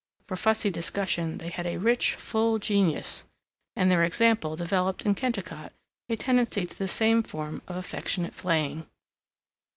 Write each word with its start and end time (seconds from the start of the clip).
For 0.27 0.35
fussy 0.35 0.71
discussion 0.71 1.37
they 1.37 1.49
had 1.49 1.67
a 1.67 1.77
rich, 1.77 2.15
full 2.15 2.57
genius, 2.57 3.23
and 3.75 3.91
their 3.91 4.03
example 4.03 4.55
developed 4.55 5.05
in 5.05 5.13
Kennicott 5.13 5.73
a 6.09 6.15
tendency 6.15 6.65
to 6.65 6.75
the 6.75 6.87
same 6.87 7.21
form 7.21 7.61
of 7.67 7.75
affectionate 7.77 8.33
flaying. 8.33 8.87